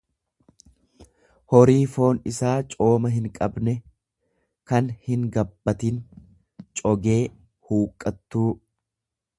[1.55, 3.75] horii foon isaa cooma hinqabne,
[4.71, 6.01] kan hingabbatin,
[6.81, 7.21] cogee,
[7.69, 8.49] huqqattuu.